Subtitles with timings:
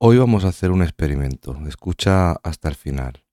[0.00, 1.58] Hoy vamos a hacer un experimento.
[1.66, 3.24] Escucha hasta el final.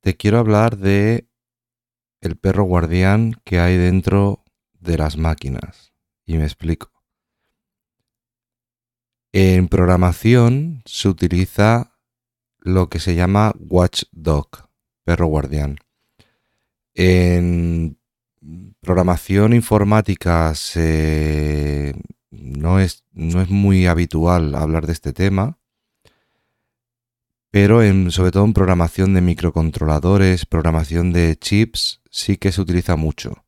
[0.00, 1.26] Te quiero hablar de
[2.20, 4.44] el perro guardián que hay dentro
[4.80, 5.94] de las máquinas.
[6.26, 6.92] Y me explico.
[9.32, 11.96] En programación se utiliza
[12.58, 14.68] lo que se llama watchdog,
[15.04, 15.78] perro guardián.
[16.92, 17.98] En
[18.82, 20.52] programación informática
[22.32, 25.58] no, es, no es muy habitual hablar de este tema,
[27.50, 33.44] pero sobre todo en programación de microcontroladores, programación de chips, sí que se utiliza mucho.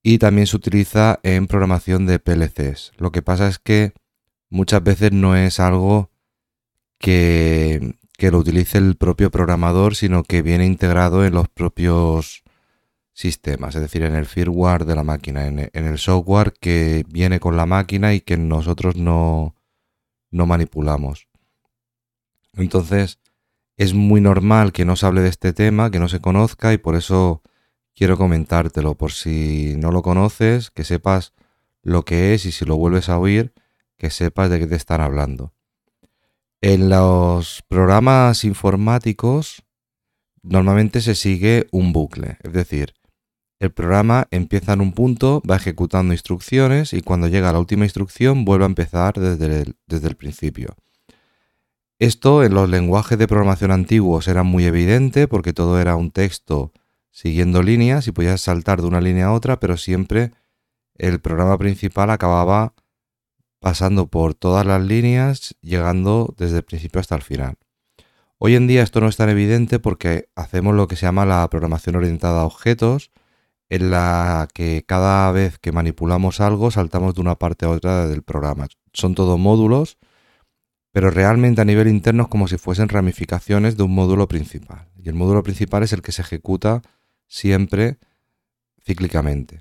[0.00, 2.92] Y también se utiliza en programación de PLCs.
[2.96, 3.94] Lo que pasa es que
[4.48, 6.10] muchas veces no es algo
[6.98, 12.43] que, que lo utilice el propio programador, sino que viene integrado en los propios
[13.14, 17.56] sistemas, es decir, en el firmware de la máquina, en, el software que viene con
[17.56, 19.54] la máquina y que nosotros no,
[20.30, 21.28] no manipulamos.
[22.54, 23.20] Entonces,
[23.76, 26.78] es muy normal que no se hable de este tema, que no se conozca y
[26.78, 27.42] por eso
[27.94, 31.32] quiero comentártelo, por si no lo conoces, que sepas
[31.82, 33.54] lo que es y si lo vuelves a oír,
[33.96, 35.54] que sepas de qué te están hablando.
[36.60, 39.62] En los programas informáticos
[40.42, 42.94] normalmente se sigue un bucle, es decir,
[43.64, 47.84] el programa empieza en un punto, va ejecutando instrucciones y cuando llega a la última
[47.84, 49.62] instrucción vuelve a empezar desde
[50.08, 50.74] el, principio.
[51.98, 56.72] Esto en los lenguajes de programación antiguos era muy evidente porque todo era un texto
[57.10, 60.32] siguiendo líneas y podías saltar de una línea a otra, pero siempre
[60.96, 62.74] el programa principal acababa
[63.60, 67.56] pasando por todas las líneas, llegando desde el principio hasta el final.
[68.38, 71.48] Hoy en día esto no es tan evidente porque hacemos lo que se llama la
[71.48, 73.10] programación orientada a objetos,
[73.68, 78.22] en la que cada vez que manipulamos algo saltamos de una parte a otra del
[78.22, 78.68] programa.
[78.92, 79.98] Son todos módulos,
[80.92, 84.88] pero realmente a nivel interno es como si fuesen ramificaciones de un módulo principal.
[84.96, 86.82] Y el módulo principal es el que se ejecuta
[87.26, 87.98] siempre
[88.84, 89.60] cíclicamente.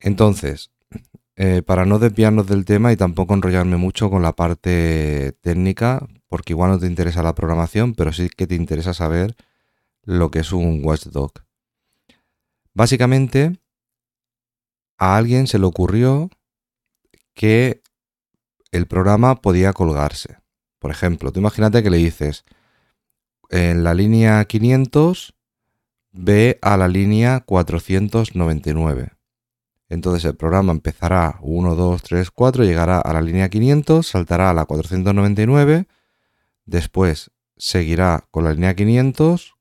[0.00, 0.70] Entonces,
[1.36, 6.52] eh, para no desviarnos del tema y tampoco enrollarme mucho con la parte técnica, porque
[6.52, 9.34] igual no te interesa la programación, pero sí que te interesa saber
[10.04, 11.43] lo que es un watchdog.
[12.74, 13.58] Básicamente,
[14.98, 16.30] a alguien se le ocurrió
[17.34, 17.82] que
[18.72, 20.38] el programa podía colgarse.
[20.80, 22.44] Por ejemplo, tú imagínate que le dices,
[23.50, 25.34] en la línea 500
[26.12, 29.12] ve a la línea 499.
[29.88, 34.54] Entonces el programa empezará 1, 2, 3, 4, llegará a la línea 500, saltará a
[34.54, 35.86] la 499,
[36.64, 39.53] después seguirá con la línea 500,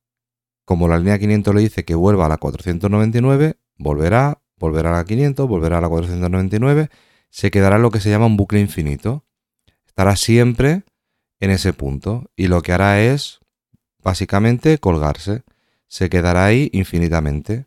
[0.65, 5.05] como la línea 500 le dice que vuelva a la 499, volverá, volverá a la
[5.05, 6.89] 500, volverá a la 499,
[7.29, 9.25] se quedará lo que se llama un bucle infinito.
[9.85, 10.83] Estará siempre
[11.39, 13.39] en ese punto y lo que hará es
[14.01, 15.43] básicamente colgarse.
[15.87, 17.65] Se quedará ahí infinitamente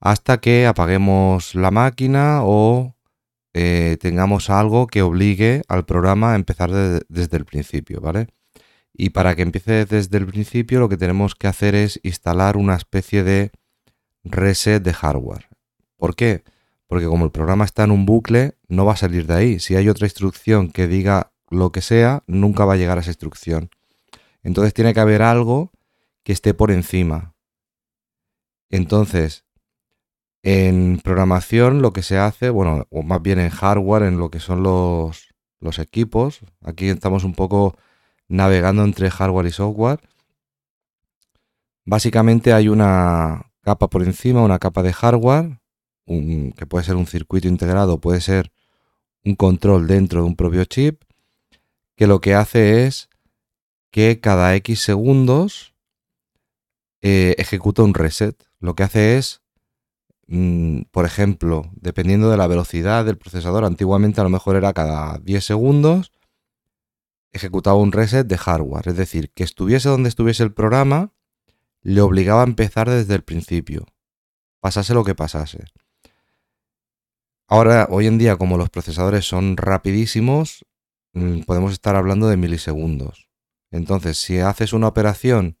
[0.00, 2.96] hasta que apaguemos la máquina o
[3.54, 8.26] eh, tengamos algo que obligue al programa a empezar desde el principio, ¿vale?
[8.94, 12.76] Y para que empiece desde el principio lo que tenemos que hacer es instalar una
[12.76, 13.52] especie de
[14.24, 15.48] reset de hardware.
[15.96, 16.44] ¿Por qué?
[16.86, 19.58] Porque como el programa está en un bucle, no va a salir de ahí.
[19.60, 23.10] Si hay otra instrucción que diga lo que sea, nunca va a llegar a esa
[23.10, 23.70] instrucción.
[24.42, 25.72] Entonces tiene que haber algo
[26.22, 27.34] que esté por encima.
[28.70, 29.44] Entonces,
[30.42, 34.40] en programación lo que se hace, bueno, o más bien en hardware, en lo que
[34.40, 35.28] son los,
[35.60, 37.76] los equipos, aquí estamos un poco
[38.32, 40.00] navegando entre hardware y software.
[41.84, 45.60] Básicamente hay una capa por encima, una capa de hardware,
[46.06, 48.50] que puede ser un circuito integrado, puede ser
[49.24, 51.02] un control dentro de un propio chip,
[51.94, 53.10] que lo que hace es
[53.90, 55.74] que cada X segundos
[57.02, 58.42] eh, ejecuta un reset.
[58.60, 59.42] Lo que hace es,
[60.28, 65.18] mm, por ejemplo, dependiendo de la velocidad del procesador, antiguamente a lo mejor era cada
[65.18, 66.12] 10 segundos,
[67.32, 71.12] ejecutaba un reset de hardware, es decir, que estuviese donde estuviese el programa,
[71.82, 73.86] le obligaba a empezar desde el principio,
[74.60, 75.64] pasase lo que pasase.
[77.48, 80.64] Ahora, hoy en día, como los procesadores son rapidísimos,
[81.12, 83.28] mm, podemos estar hablando de milisegundos.
[83.70, 85.58] Entonces, si haces una operación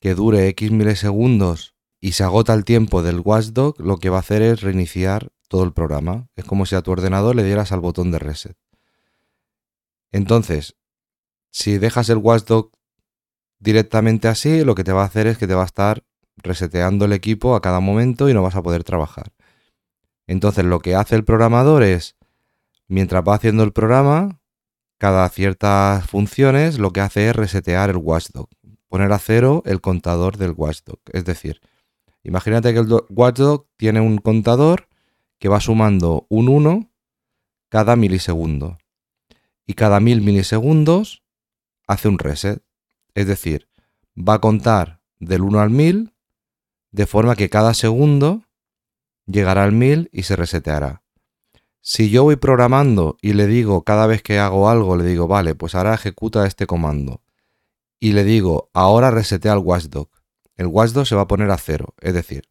[0.00, 4.20] que dure X milisegundos y se agota el tiempo del watchdog, lo que va a
[4.20, 6.28] hacer es reiniciar todo el programa.
[6.36, 8.56] Es como si a tu ordenador le dieras al botón de reset.
[10.12, 10.76] Entonces,
[11.50, 12.70] si dejas el watchdog
[13.58, 16.04] directamente así, lo que te va a hacer es que te va a estar
[16.36, 19.32] reseteando el equipo a cada momento y no vas a poder trabajar.
[20.26, 22.18] Entonces lo que hace el programador es
[22.88, 24.40] Mientras va haciendo el programa,
[24.96, 28.48] cada ciertas funciones lo que hace es resetear el watchdog,
[28.88, 30.98] poner a cero el contador del watchdog.
[31.12, 31.60] Es decir,
[32.22, 34.88] imagínate que el watchdog tiene un contador
[35.38, 36.90] que va sumando un 1
[37.68, 38.78] cada milisegundo.
[39.66, 41.22] Y cada mil milisegundos
[41.88, 42.62] hace un reset.
[43.14, 43.68] Es decir,
[44.16, 46.14] va a contar del 1 al 1000
[46.92, 48.44] de forma que cada segundo
[49.26, 51.02] llegará al 1000 y se reseteará.
[51.80, 55.54] Si yo voy programando y le digo cada vez que hago algo, le digo, vale,
[55.54, 57.22] pues ahora ejecuta este comando.
[57.98, 60.08] Y le digo, ahora resetea el watchdog.
[60.56, 61.94] El watchdog se va a poner a cero.
[62.00, 62.48] Es decir,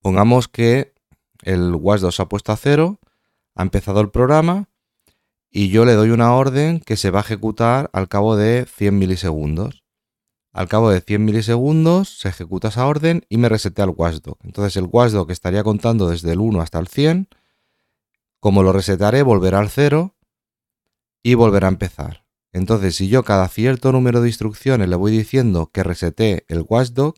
[0.00, 0.94] pongamos que
[1.42, 2.98] el watchdog se ha puesto a cero,
[3.54, 4.68] ha empezado el programa
[5.52, 8.98] y yo le doy una orden que se va a ejecutar al cabo de 100
[8.98, 9.84] milisegundos.
[10.50, 14.38] Al cabo de 100 milisegundos se ejecuta esa orden y me resetea el watchdog.
[14.42, 17.28] Entonces el watchdog estaría contando desde el 1 hasta el 100.
[18.40, 20.14] Como lo resetaré, volverá al 0
[21.22, 22.24] y volverá a empezar.
[22.52, 27.14] Entonces, si yo cada cierto número de instrucciones le voy diciendo que resete el watchdog,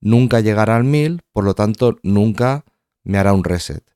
[0.00, 2.64] nunca llegará al 1000, por lo tanto, nunca
[3.04, 3.95] me hará un reset.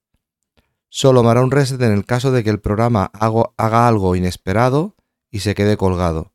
[0.92, 4.96] Solo me hará un reset en el caso de que el programa haga algo inesperado
[5.31, 6.32] y se quede colgado.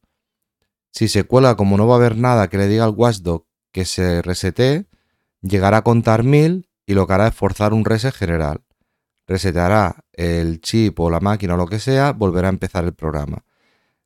[0.91, 3.83] Si se cuela como no va a haber nada que le diga al watchdog que
[3.83, 4.87] se resete,
[5.41, 8.63] llegará a contar 1000 y lo que hará es forzar un reset general.
[9.27, 13.43] Reseteará el chip o la máquina o lo que sea, volverá a empezar el programa.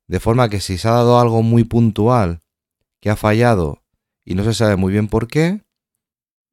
[0.07, 2.39] De forma que si se ha dado algo muy puntual
[2.99, 3.83] que ha fallado
[4.25, 5.63] y no se sabe muy bien por qué,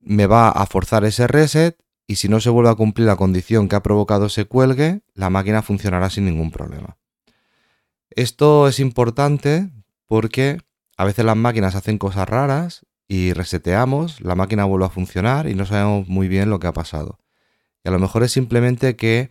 [0.01, 3.69] me va a forzar ese reset y si no se vuelve a cumplir la condición
[3.69, 6.97] que ha provocado ese cuelgue, la máquina funcionará sin ningún problema.
[8.11, 9.71] Esto es importante
[10.07, 10.61] porque
[10.97, 15.55] a veces las máquinas hacen cosas raras y reseteamos, la máquina vuelve a funcionar y
[15.55, 17.19] no sabemos muy bien lo que ha pasado.
[17.85, 19.31] Y a lo mejor es simplemente que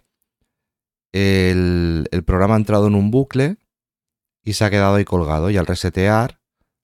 [1.11, 3.57] el, programa ha entrado en un bucle
[4.43, 6.39] y se ha quedado ahí colgado y al resetear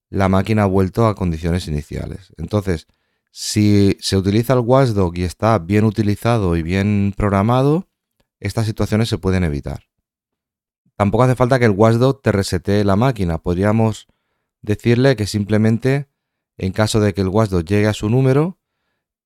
[0.09, 2.33] la máquina ha vuelto a condiciones iniciales.
[2.37, 2.87] Entonces,
[3.31, 7.87] si se utiliza el watchdog y está bien utilizado y bien programado,
[8.39, 9.83] estas situaciones se pueden evitar.
[10.97, 13.37] Tampoco hace falta que el watchdog te resete la máquina.
[13.37, 14.07] Podríamos
[14.61, 16.09] decirle que simplemente,
[16.57, 18.59] en caso de que el watchdog llegue a su número,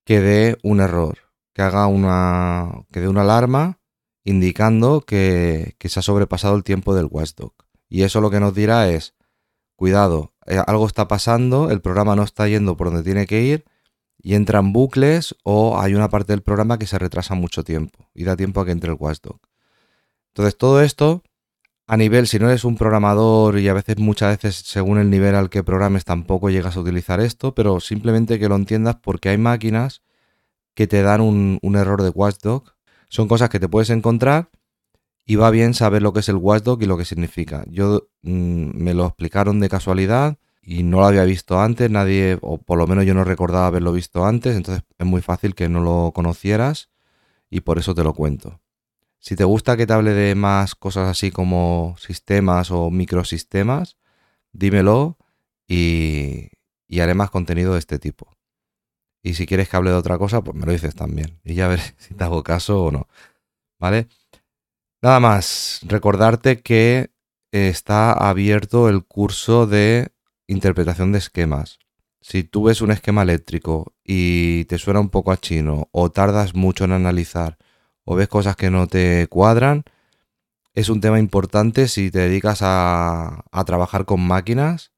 [0.05, 1.17] que dé un error,
[1.53, 3.79] que haga una, que dé una alarma
[4.23, 7.53] indicando que, que se ha sobrepasado el tiempo del watchdog.
[7.89, 9.15] Y eso lo que nos dirá es,
[9.75, 13.65] cuidado, eh, algo está pasando, el programa no está yendo por donde tiene que ir
[14.25, 18.23] y entran bucles o hay una parte del programa que se retrasa mucho tiempo y
[18.23, 19.39] da tiempo a que entre el watchdog.
[20.29, 21.21] Entonces todo esto
[21.85, 25.35] a nivel, si no eres un programador y a veces muchas veces según el nivel
[25.35, 29.37] al que programes tampoco llegas a utilizar esto, pero simplemente que lo entiendas porque hay
[29.37, 30.01] máquinas
[30.73, 32.73] que te dan un, error de watchdog.
[33.09, 34.49] Son cosas que te puedes encontrar
[35.23, 37.63] y va bien saber lo que es el watchdog y lo que significa.
[37.67, 42.57] Yo mm, me lo explicaron de casualidad y no lo había visto antes, nadie, o
[42.57, 45.81] por lo menos yo no recordaba haberlo visto antes, entonces es muy fácil que no
[45.81, 46.89] lo conocieras
[47.51, 48.59] y por eso te lo cuento.
[49.19, 53.97] Si te gusta que te hable de más cosas así como sistemas o microsistemas,
[54.51, 55.17] dímelo
[55.67, 56.49] y,
[56.99, 58.35] haré más contenido de este tipo.
[59.21, 61.39] Y si quieres que hable de otra cosa, pues me lo dices también.
[61.43, 63.07] Y ya veré si te hago caso o no.
[63.79, 64.07] ¿Vale?
[65.01, 67.11] Nada más, recordarte que
[67.51, 70.14] está abierto el curso de
[70.47, 71.79] interpretación de esquemas.
[72.21, 76.55] Si tú ves un esquema eléctrico y te suena un poco a chino o tardas
[76.55, 77.57] mucho en analizar
[78.03, 79.83] o ves cosas que no te cuadran,
[80.73, 84.91] es un tema importante si te dedicas a, trabajar con máquinas.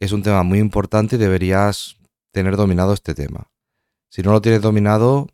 [0.00, 1.96] Es un tema muy importante y deberías
[2.32, 3.50] tener dominado este tema.
[4.08, 5.28] Si no lo tienes dominado,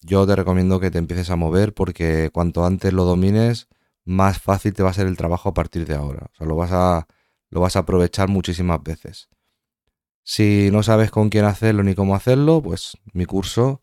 [0.00, 3.68] yo te recomiendo que te empieces a mover porque cuanto antes lo domines,
[4.04, 6.30] más fácil te va a ser el trabajo a partir de ahora.
[6.32, 7.06] O sea, lo vas a,
[7.50, 9.28] lo vas a aprovechar muchísimas veces.
[10.22, 13.80] Si no sabes con quién hacerlo ni cómo hacerlo, pues mi curso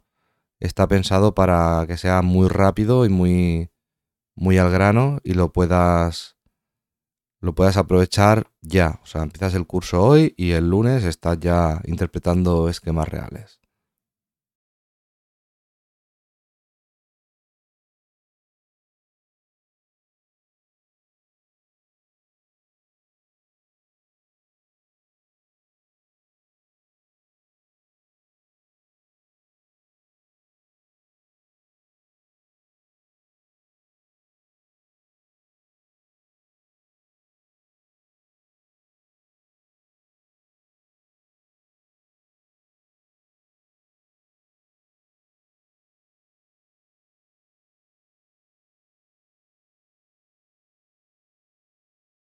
[0.59, 3.71] está pensado para que sea muy rápido y muy,
[4.35, 6.37] muy al grano y lo puedas,
[7.39, 8.99] lo puedas aprovechar ya.
[9.03, 13.62] O sea, empiezas el curso hoy y el lunes estás ya interpretando esquemas reales.